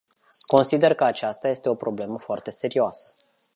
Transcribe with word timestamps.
Consider 0.47 0.93
că 0.93 1.03
aceasta 1.03 1.47
este 1.47 1.69
o 1.69 1.75
problemă 1.75 2.17
foarte 2.19 2.51
serioasă. 2.51 3.15